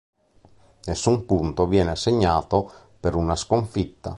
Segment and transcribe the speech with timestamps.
[0.85, 4.09] Nessun punto viene assegnato per una sconfitta.